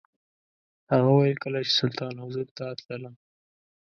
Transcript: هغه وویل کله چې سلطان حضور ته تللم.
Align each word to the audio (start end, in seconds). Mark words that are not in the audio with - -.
هغه 0.91 1.09
وویل 1.11 1.37
کله 1.43 1.59
چې 1.67 1.71
سلطان 1.79 2.13
حضور 2.23 2.47
ته 2.57 2.65
تللم. 2.85 3.15